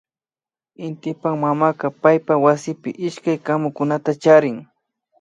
[0.85, 4.57] Intipak mamaka paypak wasipi ishkay kamukunata charin